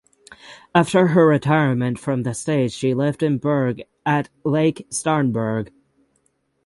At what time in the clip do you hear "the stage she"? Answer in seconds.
2.23-2.95